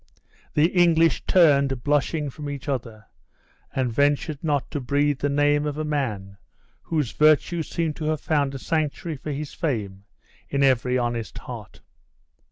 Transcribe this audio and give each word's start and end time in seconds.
The 0.55 0.69
English 0.69 1.23
turned, 1.27 1.83
blushing, 1.83 2.31
from 2.31 2.49
each 2.49 2.67
other, 2.67 3.05
and 3.71 3.93
ventured 3.93 4.43
not 4.43 4.71
to 4.71 4.79
breathe 4.81 5.19
the 5.19 5.29
name 5.29 5.67
of 5.67 5.77
a 5.77 5.85
man 5.85 6.37
whose 6.81 7.11
virtues 7.11 7.69
seemed 7.69 7.95
to 7.97 8.05
have 8.05 8.19
found 8.19 8.55
a 8.55 8.57
sanctuary 8.57 9.17
for 9.17 9.31
his 9.31 9.53
fame 9.53 10.05
in 10.49 10.63
every 10.63 10.97
honest 10.97 11.37
heart. 11.37 11.81